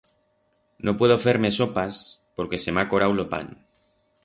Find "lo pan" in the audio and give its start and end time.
3.21-3.47